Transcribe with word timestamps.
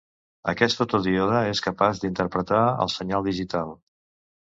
Aquest 0.53 0.79
fotodíode 0.81 1.43
és 1.51 1.63
capaç 1.67 2.03
d'interpretar 2.07 2.65
el 2.87 2.93
senyal 2.97 3.33
digital. 3.33 3.81